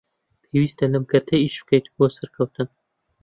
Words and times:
پێویستە 0.49 0.85
لەم 0.93 1.03
کەرتە 1.11 1.35
ئیش 1.41 1.55
بکەین 1.61 1.85
بۆ 1.95 2.05
سەرکەوتن 2.15 2.69